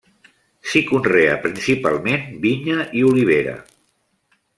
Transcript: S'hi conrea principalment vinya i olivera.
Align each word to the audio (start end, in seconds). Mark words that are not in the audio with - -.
S'hi 0.69 0.81
conrea 0.91 1.35
principalment 1.43 2.25
vinya 2.47 2.79
i 3.03 3.05
olivera. 3.11 3.55